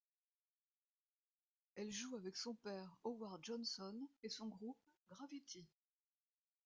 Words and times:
Elle 1.75 1.91
joue 1.91 2.15
avec 2.15 2.35
son 2.35 2.55
père 2.55 2.97
Howard 3.03 3.43
Johnson 3.45 3.93
et 4.23 4.29
son 4.29 4.47
groupe, 4.47 4.79
Gravity. 5.11 5.67